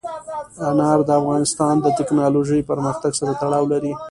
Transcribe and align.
انار 0.69 0.99
د 1.05 1.09
افغانستان 1.21 1.75
د 1.81 1.87
تکنالوژۍ 1.99 2.61
پرمختګ 2.71 3.11
سره 3.19 3.31
تړاو 3.41 3.63
لري. 3.73 3.91